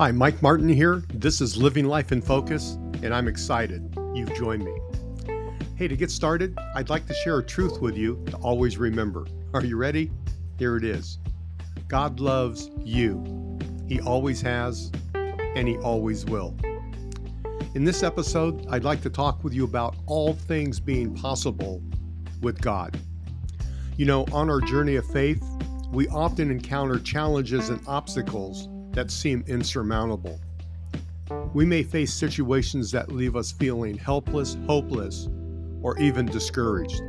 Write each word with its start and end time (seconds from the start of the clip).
Hi, 0.00 0.10
Mike 0.10 0.40
Martin 0.40 0.70
here. 0.70 1.04
This 1.12 1.42
is 1.42 1.58
Living 1.58 1.84
Life 1.84 2.10
in 2.10 2.22
Focus, 2.22 2.78
and 3.02 3.12
I'm 3.12 3.28
excited 3.28 3.94
you've 4.14 4.32
joined 4.32 4.64
me. 4.64 4.72
Hey, 5.76 5.88
to 5.88 5.94
get 5.94 6.10
started, 6.10 6.58
I'd 6.74 6.88
like 6.88 7.06
to 7.08 7.12
share 7.12 7.36
a 7.36 7.44
truth 7.44 7.82
with 7.82 7.98
you 7.98 8.24
to 8.30 8.38
always 8.38 8.78
remember. 8.78 9.26
Are 9.52 9.62
you 9.62 9.76
ready? 9.76 10.10
Here 10.58 10.78
it 10.78 10.84
is 10.84 11.18
God 11.86 12.18
loves 12.18 12.70
you. 12.82 13.58
He 13.86 14.00
always 14.00 14.40
has, 14.40 14.90
and 15.14 15.68
He 15.68 15.76
always 15.76 16.24
will. 16.24 16.56
In 17.74 17.84
this 17.84 18.02
episode, 18.02 18.66
I'd 18.70 18.84
like 18.84 19.02
to 19.02 19.10
talk 19.10 19.44
with 19.44 19.52
you 19.52 19.64
about 19.64 19.96
all 20.06 20.32
things 20.32 20.80
being 20.80 21.14
possible 21.14 21.82
with 22.40 22.58
God. 22.58 22.98
You 23.98 24.06
know, 24.06 24.24
on 24.32 24.48
our 24.48 24.62
journey 24.62 24.96
of 24.96 25.04
faith, 25.04 25.44
we 25.92 26.08
often 26.08 26.50
encounter 26.50 26.98
challenges 26.98 27.68
and 27.68 27.86
obstacles 27.86 28.66
that 28.92 29.10
seem 29.10 29.44
insurmountable. 29.46 30.40
We 31.54 31.64
may 31.64 31.82
face 31.82 32.12
situations 32.12 32.90
that 32.92 33.12
leave 33.12 33.36
us 33.36 33.52
feeling 33.52 33.96
helpless, 33.96 34.56
hopeless, 34.66 35.28
or 35.82 35.98
even 35.98 36.26
discouraged. 36.26 37.02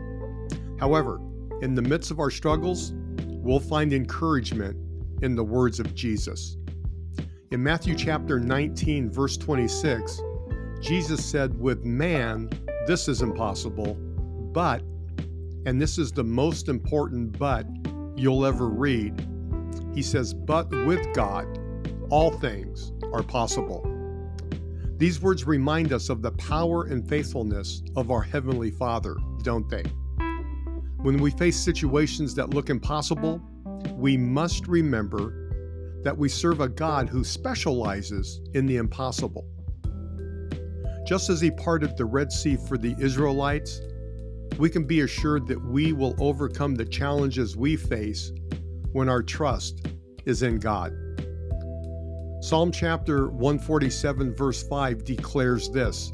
However, 0.79 1.19
in 1.61 1.75
the 1.75 1.81
midst 1.81 2.11
of 2.11 2.19
our 2.19 2.31
struggles, 2.31 2.93
we'll 3.27 3.59
find 3.59 3.93
encouragement 3.93 4.77
in 5.21 5.35
the 5.35 5.43
words 5.43 5.79
of 5.79 5.93
Jesus. 5.95 6.57
In 7.51 7.61
Matthew 7.61 7.95
chapter 7.95 8.39
19, 8.39 9.11
verse 9.11 9.37
26, 9.37 10.21
Jesus 10.81 11.23
said, 11.23 11.59
With 11.59 11.83
man, 11.83 12.49
this 12.87 13.07
is 13.07 13.21
impossible, 13.21 13.95
but, 14.53 14.81
and 15.65 15.79
this 15.79 15.97
is 15.97 16.11
the 16.11 16.23
most 16.23 16.69
important 16.69 17.37
but 17.37 17.67
you'll 18.15 18.45
ever 18.45 18.67
read, 18.67 19.27
he 19.93 20.01
says, 20.01 20.33
But 20.33 20.69
with 20.85 21.13
God, 21.13 21.59
all 22.11 22.29
things 22.29 22.91
are 23.13 23.23
possible. 23.23 23.87
These 24.97 25.21
words 25.21 25.47
remind 25.47 25.93
us 25.93 26.09
of 26.09 26.21
the 26.21 26.33
power 26.33 26.83
and 26.83 27.07
faithfulness 27.07 27.81
of 27.95 28.11
our 28.11 28.21
Heavenly 28.21 28.69
Father, 28.69 29.15
don't 29.41 29.67
they? 29.67 29.83
When 30.97 31.17
we 31.17 31.31
face 31.31 31.57
situations 31.57 32.35
that 32.35 32.51
look 32.51 32.69
impossible, 32.69 33.41
we 33.95 34.17
must 34.17 34.67
remember 34.67 36.01
that 36.03 36.15
we 36.15 36.29
serve 36.29 36.59
a 36.59 36.69
God 36.69 37.09
who 37.09 37.23
specializes 37.23 38.41
in 38.53 38.65
the 38.65 38.75
impossible. 38.75 39.47
Just 41.07 41.29
as 41.29 41.41
He 41.41 41.49
parted 41.49 41.97
the 41.97 42.05
Red 42.05 42.31
Sea 42.31 42.57
for 42.67 42.77
the 42.77 42.95
Israelites, 42.99 43.81
we 44.59 44.69
can 44.69 44.83
be 44.83 45.01
assured 45.01 45.47
that 45.47 45.63
we 45.63 45.93
will 45.93 46.15
overcome 46.19 46.75
the 46.75 46.85
challenges 46.85 47.55
we 47.55 47.75
face 47.75 48.31
when 48.91 49.09
our 49.09 49.23
trust 49.23 49.87
is 50.25 50.43
in 50.43 50.59
God. 50.59 50.93
Psalm 52.41 52.71
chapter 52.71 53.27
147, 53.27 54.33
verse 54.33 54.63
5 54.63 55.03
declares 55.03 55.69
this 55.69 56.11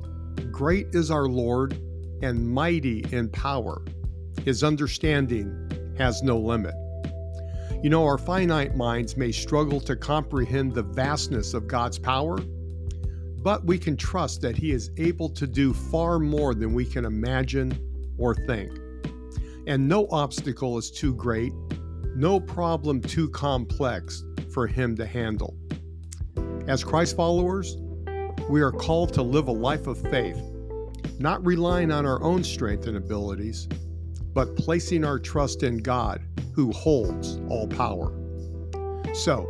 Great 0.52 0.88
is 0.92 1.10
our 1.10 1.26
Lord 1.26 1.80
and 2.22 2.46
mighty 2.46 3.06
in 3.14 3.30
power. 3.30 3.82
His 4.44 4.62
understanding 4.62 5.96
has 5.98 6.24
no 6.24 6.38
limit. 6.38 6.76
You 7.82 7.90
know, 7.90 8.04
our 8.04 8.18
finite 8.18 8.76
minds 8.76 9.16
may 9.16 9.32
struggle 9.32 9.80
to 9.80 9.96
comprehend 9.96 10.74
the 10.74 10.84
vastness 10.84 11.54
of 11.54 11.66
God's 11.66 11.98
power, 11.98 12.38
but 13.42 13.64
we 13.64 13.78
can 13.80 13.96
trust 13.96 14.42
that 14.42 14.58
He 14.58 14.74
is 14.74 14.92
able 14.98 15.30
to 15.30 15.48
do 15.48 15.72
far 15.72 16.20
more 16.20 16.54
than 16.54 16.74
we 16.74 16.84
can 16.84 17.06
imagine 17.06 17.72
or 18.18 18.36
think. 18.36 18.78
And 19.66 19.88
no 19.88 20.08
obstacle 20.12 20.78
is 20.78 20.92
too 20.92 21.16
great, 21.16 21.54
no 22.18 22.38
problem 22.38 23.00
too 23.00 23.30
complex 23.30 24.26
for 24.50 24.68
Him 24.68 24.98
to 24.98 25.06
handle. 25.06 25.56
As 26.68 26.84
Christ 26.84 27.16
followers, 27.16 27.78
we 28.50 28.62
are 28.62 28.74
called 28.74 29.14
to 29.14 29.22
live 29.22 29.48
a 29.48 29.54
life 29.54 29.88
of 29.88 30.02
faith, 30.12 30.42
not 31.18 31.46
relying 31.46 31.94
on 31.94 32.06
our 32.06 32.22
own 32.22 32.44
strength 32.44 32.88
and 32.88 32.98
abilities, 32.98 33.70
but 34.34 34.54
placing 34.58 35.06
our 35.06 35.18
trust 35.18 35.64
in 35.64 35.78
God 35.78 36.22
who 36.52 36.74
holds 36.74 37.40
all 37.48 37.70
power. 37.70 38.12
So, 39.14 39.48